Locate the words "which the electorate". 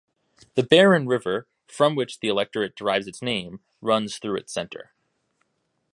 1.95-2.75